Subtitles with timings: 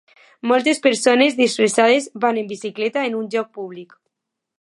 [0.51, 3.95] Moltes persones disfressades van en bicicleta en un lloc públic